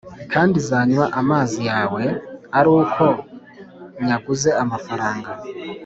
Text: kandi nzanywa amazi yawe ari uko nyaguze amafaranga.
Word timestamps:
kandi 0.33 0.55
nzanywa 0.63 1.05
amazi 1.21 1.59
yawe 1.69 2.03
ari 2.57 2.69
uko 2.81 3.05
nyaguze 4.05 4.49
amafaranga. 4.63 5.29